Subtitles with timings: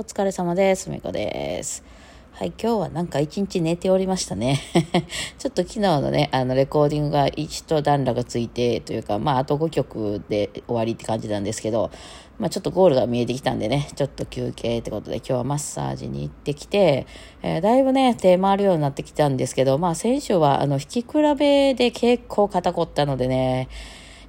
[0.00, 0.88] お疲れ様です。
[0.88, 1.84] みこです。
[2.32, 4.58] はい、今日はなんか一日寝ておりましたね。
[5.38, 11.90] ちょっと昨日のね、あの、レコーディングが一段落がついて、というか、まあ、あと5曲で終わりって感じなんですけど、
[12.38, 17.06] まあ、ちょっとゴールが見えてきたんでね、ちょっと休憩ってことで、今日はマッサージに行ってきて、
[17.42, 23.68] えー、だいぶね、手回るようになってきたんですけど、まあ、先週は、あの、引き比べで結構肩凝ったのでね、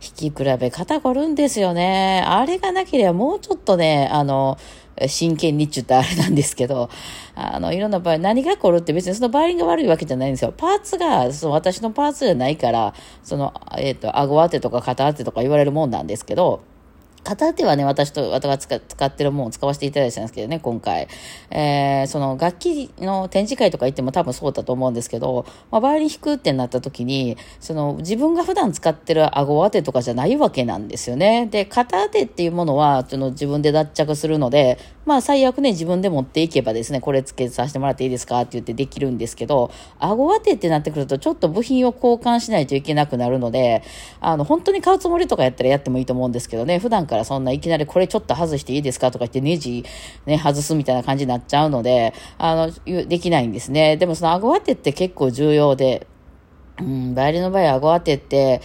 [0.01, 2.23] 引き比べ肩凝るんですよね。
[2.25, 4.57] あれがなければもうちょっとね、あの、
[5.07, 6.89] 真剣にっちゅったあれなんですけど、
[7.35, 10.53] あの、いろんな場合、何が起るって別にそのバイリンが悪いわけじゃないんですよ。
[10.55, 16.61] パーツが、その私のパーツじゃないから、その、えっ、ー、と、顎当てとか肩当てとか言われるもんなんですけど、
[17.23, 21.07] 片手はね、私と、私が使ってるものを使わせていただいたんですけどね、今回。
[21.51, 31.45] えー、その楽器の展示会とか行っても多分そうだと思うんですけど、まあ、バイオリン弾くってなった時に、その自分が普段使ってる顎当てとかじゃないわけなんですよね。
[31.45, 43.83] で、片当てっていうものは、その自分で脱着するので、まあ最悪ね、自分で持っていけばですね、これ付けさせてもらっていいですかって言ってできるんですけど、顎当てってなってくるとちょっと部品を交換しないといけなくなるので、
[44.19, 49.83] あの、本当に買うつもりとかやったらやってもいいと思うんですけどね、普段からそんないきなりこれちょっと外していいですかとか言ってネジ
[50.27, 52.71] ね、外すみたいな感じになっちゃうので、あの、
[53.07, 53.97] できないんですね。
[53.97, 56.05] でもその顎当てって結構重要で、
[56.79, 58.61] うん、バイオリンの場合顎当てって、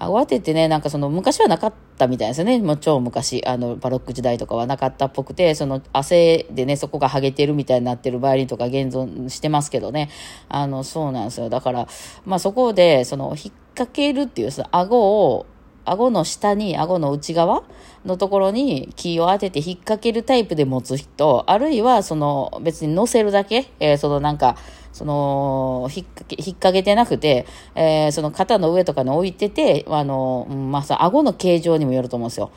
[0.00, 2.60] 顎当ててね、なんかその昔はなかったみたいですよね。
[2.60, 10.08] もう超昔、あの、バロック時代とかはなかったっぽくて、その汗でね、そこが剥げてるみたいになってるバイオリンとか現存してますけどね。
[10.48, 11.48] あの、そうなんですよ。
[11.48, 11.88] だから、
[12.24, 15.46] まあそこで、その、引っ掛けるっていう、その顎を、
[15.84, 17.64] 顎の下に、顎の内側
[18.04, 24.56] のところにキーを当てて引っ掛けるタイプで持つ人、あるいはその別に乗せるだけ、えー、そのなんか、
[24.92, 32.50] その、引っ掛け、引っ掛けてなくて、えー、その肩の上とかに置いてて、あの、まあ、さ、顎の形状にもよると思うんですよ。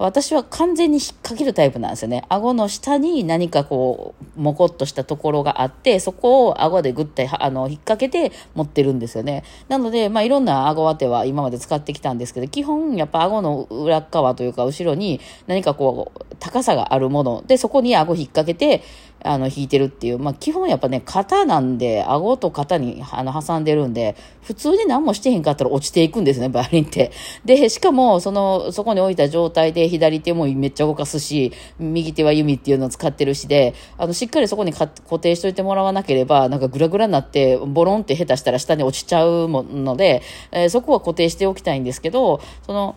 [0.00, 2.24] 私は完全に引っ掛けるタイプなんですよね。
[2.28, 9.42] 顎の下に何かこう、もこっとしたところがあって、そこを顎でぐってあの引っ掛けて持ってるんですよね。
[9.68, 18.84] なので、まあいろんな顎当ては今まで使ってきたんですけど、基本やっぱ顎の裏側というか後ろに何かこう、高さがあるもので、そこに顎引っ掛けて、
[19.22, 27.10] あの、引いてるっていう、まあ、基本やっぱね、肩なんで、顎と肩に、あの、挟んでるんで、普通に何もしてへんかったら落ちていくんですね、バイオリンって。
[27.44, 42.94] で、しかも、その、そこに置いた状態で、左手もめっちゃ動かすし、右手は弓っていうのを使ってるしで、あの、しっかりそこに固定しといてもらわなければ、なんかグラグラになって、ボロンって下手したら下に落ちちゃうもので、えー、そこは固定しておきたいんですけど、その、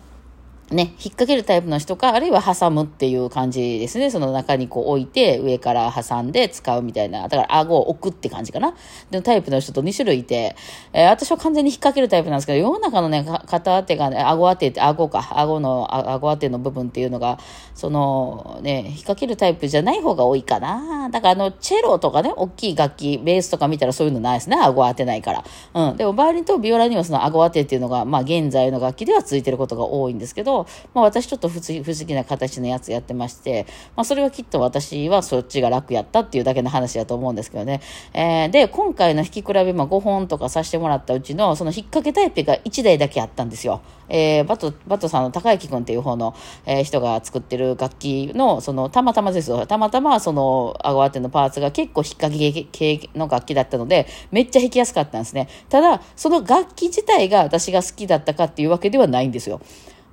[0.72, 4.10] ね、引っ掛けるタイプの人か、あるいは挟むっていう感じですね。
[4.10, 7.22] その中にこう置いて、上から挟んで使うみたいな。
[7.22, 8.74] だから顎を置くって感じかな。
[9.10, 10.56] で、タイプの人と2種類いて、
[10.92, 17.38] えー、私は完全に引っ掛けるタイプなんですけど、世の中のね、肩当てがね、顎当てって、顎か、顎の、顎当ての部分っていうのが、
[17.74, 21.08] その、ね、引っ掛けるタイプじゃない方が多いかな。
[21.10, 24.56] だからあの、チェロとかね、大きい楽器、ベースとか見たらそういうのないですね。
[24.56, 25.44] 顎当てないから。
[25.74, 25.96] うん。
[25.96, 30.61] でも、バイオリンとビオラにはその顎当てっていうのが、まあ、現在の楽器ではついてることが多いんですけど、
[30.94, 37.80] まあ私ちょっと不思議な形のやつやってまして、まあそれはきっと私はそっちが楽やったっていうだけの話だと思うんですけどね。
[38.14, 43.80] えー、で、今回の引き比べ、まあ5本とかさせてもらったうちの、その引っ掛けタイプが1台だけあったんですよ。
[44.08, 46.34] えー、バト、バトさんの高之くんっていう方の、
[46.66, 49.66] えー、人が作ってる楽器の、その、たまたまですよ。
[49.66, 55.48] たまたまその、顎当てのパーツが結構引っ掛け系の楽器だったので、めっちゃ弾きやすかったんですね。
[55.68, 59.60] ただ、その楽器自体が私が好きだったかっていうわけではないんですよ。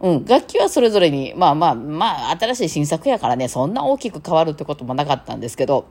[0.01, 5.87] うん、楽器はそれぞれに、まあまあ、まあ、新しい新作やからね、そんな大きく変わるってこともなかったんですけど、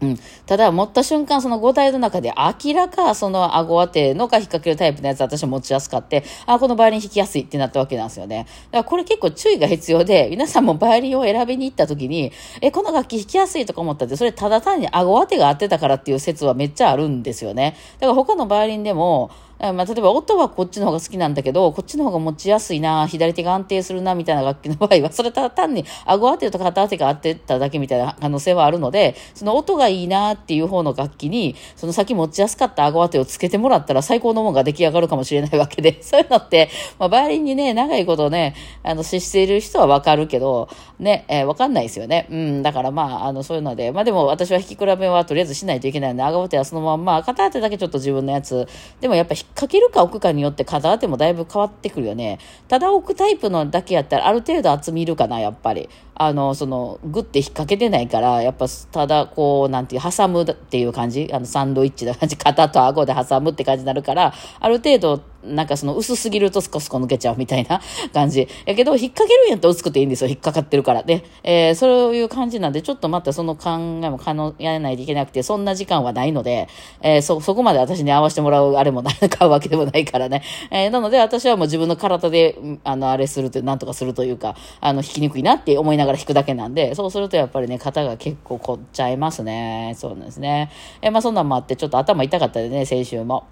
[0.00, 0.18] うん。
[0.46, 8.46] ただ、持った瞬間、その5体の中で明らか、その顎当てのか引っ掛けるタイプのやつ私持ちやすかって、あ、このバイオリン弾きやすいってなったわけなんですよね。
[8.70, 17.76] だからこれ結構注意が必要で、皆さんもバイオリンを選びに行った時に、え、この楽器弾きやすいとか思ったって、それただ単に顎当てが合ってたからっていう説はめっちゃあるんですよね。
[17.98, 36.68] だから他のバイオリンでも、まあ、例えば音はこっちの方が好きなんだけど、こっちの方が持ちやすいな、左手が安定するな、みたいな楽器の場合は、それただ単に顎当てと肩当てが合ってただけみたいな可能性はあるので、その音がいいなっていう方の楽器に、その先持ちやすかった顎当てをつけてもらったら最高のものが出来上がるかもしれないわけで、 そういうのって、
[36.98, 40.68] まあ、バイオリンにね、長いことね、あの、接している人はわかるけど、
[40.98, 42.26] ね、えー、わかんないですよね。
[42.30, 48.66] うん、だからまあ、あの、そういうので、まあでも私は弾き比べはとりあえずしないといけないので、顎当てはそのまんま、片当てだけちょっと自分のやつ、
[49.00, 52.38] でもやっぱ引かけるか置くかかによって肩当てもだいぶ変わってくるよね。
[52.68, 55.88] ただ置くタイプのだけやったらある程度厚みいるかな、やっぱり。
[56.20, 67.80] あの、その、グッて引っ掛けてないから、やっぱ、ただ、こう、なんていう、挟むっていう感じ、あの、サンドイッチな感じ、 肩と顎で挟むって感じになるから、ある程度、なんかその薄すぎるとスコスコ抜けちゃうみたいな
[68.12, 68.48] 感じ。
[68.66, 70.28] やけど、引っ掛けるんやったら薄くていいんですよ。
[70.28, 76.68] 引っかかってるからで、えー、そういう感じなんで、ちょっとまたその考えも可能、やらないといけなくて、そんな時間はないので、
[77.02, 80.42] えー、そ、そこまで私に合わせてもらうあれもな、買うわけでもないからね。
[80.72, 89.94] えー、なので、私はもう自分の体で、あの、あれするという、なんとかするというか、あの、引きにくいなって思いながら引くだけなんで、そうするとやっぱりね、肩が結構凝っちゃいますね。
[89.96, 90.70] そうなんですね。
[91.02, 93.46] え、まあそんなんもあって、ちょっと頭痛かったでね、先週も。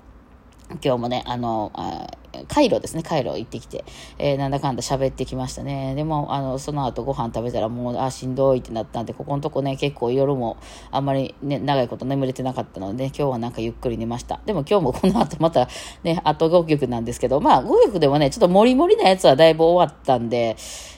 [0.83, 2.07] 今日もね、あの、あ
[2.49, 3.85] カイロですね、カイロ行ってきて、
[4.19, 5.95] えー、なんだかんだ喋ってきましたね。
[5.95, 10.57] でも、あの、その後ご飯食べたらもう、あ、しんどいってなったんで、ここのとこね、結構夜も
[10.91, 14.41] あんまりね、長いこと眠れてなかったので、今日はなんかゆっくり寝ました。
[14.47, 15.69] でも今日も この後また
[16.03, 20.57] ね、あと5曲なんですけど、まあ5曲でもね、ちょっとモリモリなやつはだいぶ終わったんで、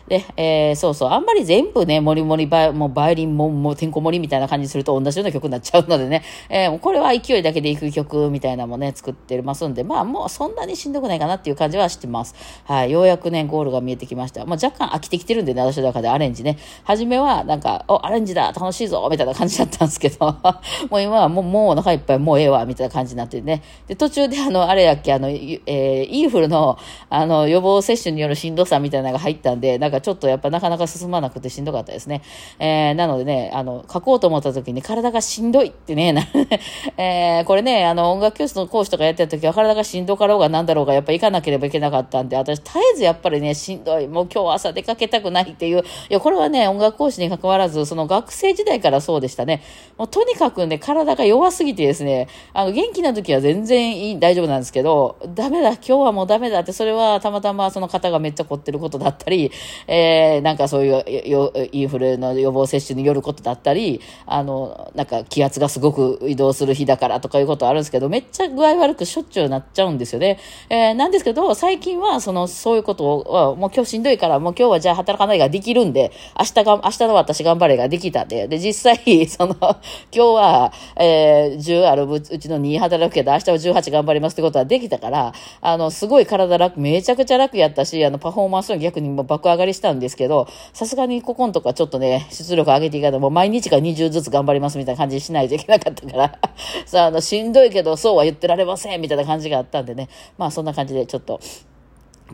[0.08, 12.34] で、えー、そうそう、あんまり全部ね、もりもりバイ、もうバイオリンも、もうてんこ盛りみたいな感じすると同じような曲になっちゃうのでね、えー、これは勢いだけでいく曲みたいなのもね、作ってますんで、まあもうそんなにしんどくないかなっていう感じはしてます。
[12.64, 14.44] はい、ようやくね、ゴールが見えてきました。
[14.44, 16.58] まあ若干飽きてきてるんでね、私の中でアレンジね。
[16.84, 20.36] 初めはなんか、お、アレンジだ、楽しいぞ、みたいな感じだったんですけど、
[20.90, 23.62] もう今はもう、もうお腹いっぱい、もうええわ、みたいな感じになってね。
[23.86, 26.78] で、途中であの、あれやっけ、あの、えー、インフルの、
[27.10, 32.22] あの、予防接種によるしんどさみたいなのが入ったんで、なんかちょっとやっぱなかなか進まなくてしんどかったですね。
[32.58, 36.22] えー、なのでね、あの、書こうと思った時に体がしんどいってね、な
[36.96, 44.06] えー、これね、あの、音楽教室の講師とかやってる時は体がしんどかろうがなんだろうが、やっぱ行かなければいけなかったんで、私、絶えずやっぱりね、しんどい。
[44.06, 45.80] もう今日朝出かけたくないっていう。
[45.80, 49.62] いや、これはね、音楽講師に関わらず、その学生時代からそうでしたね。
[49.96, 59.50] もうとにかくね、体が弱すぎてですね、あの、元気な時は全然いい、大丈夫なんですけど、ダメだ、今日はもうダメだって、それはたまたまその方がめっちゃ凝ってることだったり、
[59.86, 70.38] えー、なんかそういうインフルの予防接種によることだったり、あの、なんか気圧がすごく移動する日だからとかいうことあるんですけど、めっちゃ具合悪くしょっちゅうなっちゃうんですよね。
[70.68, 79.78] えー、んですけど、最近は、その、そういうことは、もう今日しんどいから、もう今日はじゃあ働かないができるんで、明日が、明日の私頑張れができたんで、で、実際、 その、今
[80.12, 96.38] 日は、えー、10あるうちの2働くけど、明日は18頑張りますってことはできたから、あの、すごい体楽、めちゃくちゃ楽やったし、あの、パフォーマンスの逆に爆上がりしたんですけど、さすがにここのとこはちょっとね、出力上げていかないと、もう毎日が20ずつ頑張りますみたいな感じにしないといけなかったから、
[96.86, 101.40] さあ、あの、しんどいけど、そうは言ってられませんみたいな感じがあったんでね、まあそんな感じででちょっと、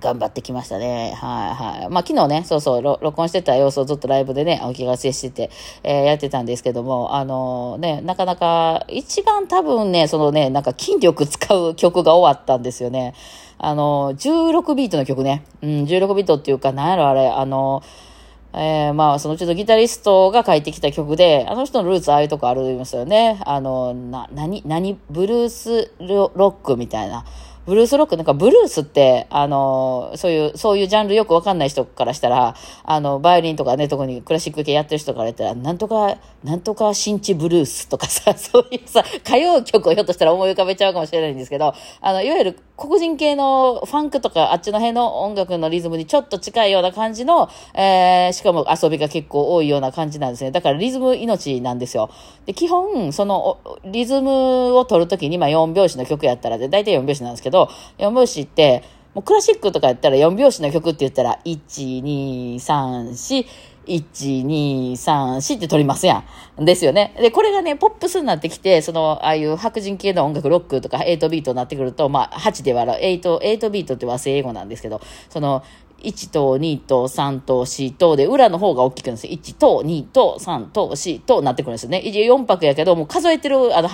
[0.01, 1.15] 頑張ってきましたね。
[1.17, 1.89] はいはい。
[1.89, 5.51] まあ昨日ね、そうそう、録音してた様子をずっとライブでね、お気がせしてて、
[5.83, 13.15] えー、やってたんですけども、あのー、ね、なかなか、一番多分ね、そのね、なんか筋力使う曲が終わったんですよね。
[13.59, 15.45] あのー、16ビートの曲ね。
[15.63, 17.83] うん、16ビートっていうか、なんやろあれ、あの
[18.57, 23.41] えー、まあ、そのうちょっとギタリストが書いてきた曲で、あの人のルーツああいうとこあるんですよね。
[23.47, 27.25] あの、な、何、何、ブルースロックみたいな。
[27.67, 50.51] ブルースロック、なんかブルースって、あの、そういう、そういうジャンルよくわかんない人からしたら、あの、バイオリンとかね、特にクラシック系やってる人から言ったら、なんとか、なんとか新地ブルースとかさ、 そういうさ、歌謡曲をひょっとしたら思い浮かべちゃうかもしれないんですけど、あの、いわゆる黒人系のファンクとかあっちの辺の音楽のリズムにちょっと近いような感じの、えー、しかも遊びが結構多いような感じなんですね。
[50.51, 52.11] だからリズム命なんですよ。
[52.47, 58.83] で、基本、その、リズムを取るときに、まあ4拍子の曲やったらで、大体4拍子なんですけど、4拍子って、
[59.15, 63.47] もうクラシックとかやったら4拍子の曲って言ったら、1、2、3、4、
[63.87, 66.25] 1、2、3、4って取りますや
[66.59, 66.65] ん。
[66.65, 67.15] ですよね。
[67.19, 75.63] で、これがね、ポップスになってきて、その、ああいう白人系の音楽、ロックとか8ビートになってくると、まあ、8で割る、8、8ビートって和製英語なんですけど、その、
[76.05, 79.33] 1と2と3と4とで、裏の方が大きくなるんですよ。
[79.33, 82.03] 1と2と3と4となってくるんですよね。
[82.05, 83.89] 4拍やけど、もう数えてる、あの、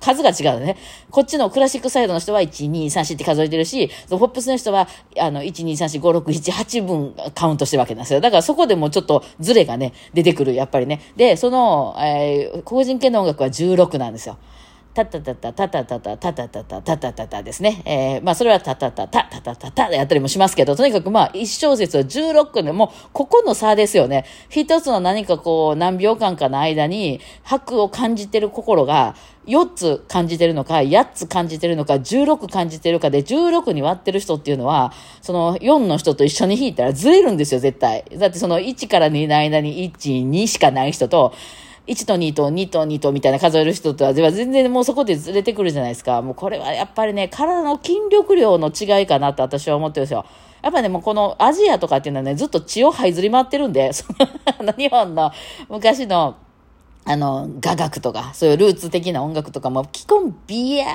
[0.00, 0.76] 数が違うね。
[1.10, 8.20] こっちのクラシックサイドの人は1、2、3、4って数えてるし、ポップスの人は、あの、1、2、3、4、5、6、7、8分カウントしてるわけなんですよ。
[8.20, 11.00] だからそこでもちょっとズレがね、出てくる、やっぱりね。
[11.16, 14.36] で、その、えー、黒人系の音楽は16なんですよ。
[14.94, 17.82] タタタタタタタタタタタタタタタタですね。
[17.84, 24.24] えー、まあそれはタタタタタタタタやったりもしますけど、とにかくまあ一小節は16でもここの差ですよね。
[24.50, 38.04] 一つの何かこう何秒間かの間に白を感じてる心が4つ感じてるのか、8つ感じてるのか、16感じてるかで、16に割ってる人っていうのは、その4の人と一緒に弾いたらずれるんですよ、絶対。
[38.16, 41.34] だってその1から2の間に1、2しかない人と、
[41.86, 46.22] 1と2と2と2とみたいな数える人とは全然もうそこでずれてくるじゃないですか。
[46.22, 50.24] もうこれはやっぱりね、体の筋力量の違いかなって私は思ってるんですよ。
[50.62, 54.06] やっぱね、もうこのアジアとかっていうのはね、ずっと血を這いずり回ってるんで、そ
[54.60, 55.30] の日本の
[55.68, 56.36] 昔の
[57.06, 60.86] あの、雅楽とか、そういうルーツ的な音楽とかも、基本ビヤ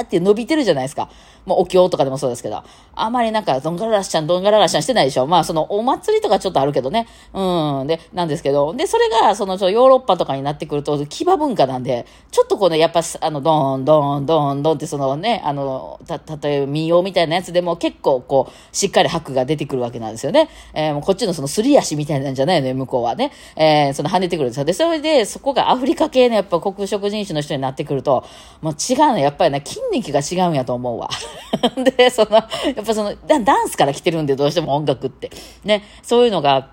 [0.00, 1.08] ーって伸びてるじゃないですか。
[1.46, 2.64] もうお経とかでもそうですけど。
[2.96, 5.28] あまりなんか、どんがららしちゃん、どんがららしちゃんしてないでしょ。
[5.28, 7.06] まあ、その、お祭りとかちょっとあるけどね。
[7.32, 7.86] うん。
[7.86, 8.74] で、なんですけど。
[8.74, 20.48] で、それが、その、ヨーロッパとかになってくると、騎馬文化なんで、ちょっとこうね、やっぱ、あの、ドン、ドン、ドン、ドンって、そのね、あの、た、例えば民謡みたいなやつでも結構、こう、しっかり拍が出てくるわけなんですよね。
[20.74, 23.30] えー、もうこっちのその、すり足みたいなんじゃないのよ、向こうはね。
[23.54, 24.64] えー、その、跳ねてくるんですよ。
[24.64, 28.24] で、それで、そこがアフリカ系のやっぱ黒色人種の人になってくると、
[28.62, 31.10] もう違うの、やっぱりね、筋肉が違うんやと思うわ。
[31.98, 32.40] で、その、や
[32.80, 35.30] っぱその、ダンスから来てるんで、どうしても音楽って。
[35.62, 36.70] ね、そういうのが、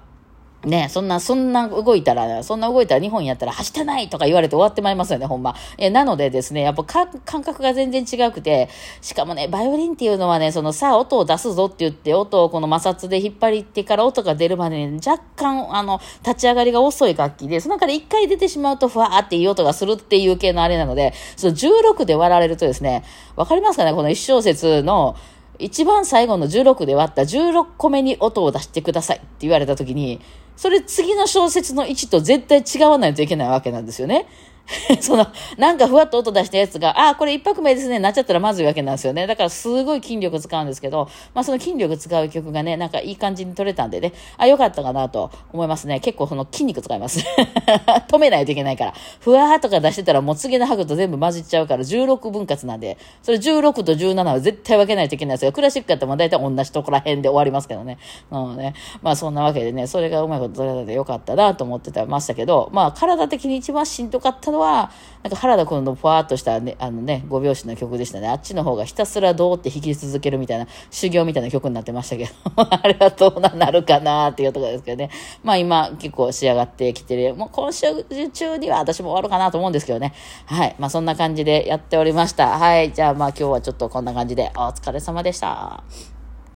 [0.66, 5.56] ねそんな、そんな動いたら、そんな動いたら日本やったら走ってないとか言われて終わってまいりますよね、ほんま。
[5.78, 8.70] えなのでですね、やっぱ感覚が全然違くて、
[9.02, 23.04] しかもね、バイオリンっていうのはね、そのさあ音を出すぞって言って、音をこの摩擦で引っ張りってから音が出るまでに若干、あの、立ち上がりが遅い楽器で、その中で一回出てしまうと、ふわーっていい音がするっていう系のあれなので、その16で割られるとですね、
[23.36, 25.16] わかりますかねこの一小節の、
[25.60, 30.20] 一番最後の16で割った16個目に音を出してくださいって言われた時に、
[30.56, 34.28] それ次の小説の位置と絶対違わないといけないわけなんですよね。
[35.02, 35.28] その、
[35.58, 39.28] なんかふわっと音出したやつが、あ、これ一拍目ですね、なっちゃったらまずいわけなんですよね。
[39.28, 46.00] だからすごい筋力使うんですけど、まあその筋力使う曲がね、なんかいい感じに取れたんでね、あ、よかったかなと思いますね。
[46.00, 47.20] 結構その筋肉使います。
[48.08, 48.94] 止めないといけないから。
[49.20, 55.52] ふわーとか出してたらもう次の拍と全部混じっちゃうから16分割なんで、それ16と17は絶対分けないといけないですよ。
[55.52, 57.98] クラシックやったらもう大体同じとこら辺で終わりますけどね。
[58.32, 58.74] うんね。
[59.02, 64.92] まあそんなわけでね、それがうまいこと取れたでよかったなと思ってたましたけど、まあ体的に一番しんどかったのは、
[65.24, 68.28] なんか原田君のふわっとしたね、あのね、5拍子の曲でしたね。
[68.28, 72.32] あっちの方がひたすらどうって弾き続けるみたいな、修行みたいな曲になってましたけど、
[72.70, 75.10] あれはどうなるかなっていうところですけどね。
[75.44, 77.36] まあ今結構仕上がってきてる。
[77.36, 77.88] もう今週
[78.34, 80.14] 中には私も終わるかなと思うんですけどね。
[80.46, 80.76] はい。
[80.80, 82.58] まあそんな感じでやっておりました。
[82.58, 82.92] はい。
[82.92, 85.84] じゃあまあ今日はちょっとこんな感じでお疲れ様でした。